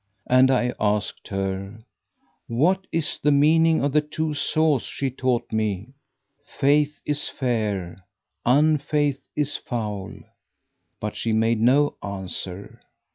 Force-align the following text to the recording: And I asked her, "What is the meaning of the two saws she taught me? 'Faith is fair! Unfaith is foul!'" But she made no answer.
And 0.27 0.49
I 0.49 0.73
asked 0.79 1.27
her, 1.27 1.85
"What 2.47 2.87
is 2.91 3.19
the 3.19 3.31
meaning 3.31 3.83
of 3.83 3.91
the 3.91 4.01
two 4.01 4.33
saws 4.33 4.81
she 4.81 5.11
taught 5.11 5.51
me? 5.51 5.93
'Faith 6.43 7.03
is 7.05 7.29
fair! 7.29 8.03
Unfaith 8.43 9.27
is 9.35 9.57
foul!'" 9.57 10.21
But 10.99 11.15
she 11.15 11.33
made 11.33 11.59
no 11.61 11.97
answer. 12.01 12.81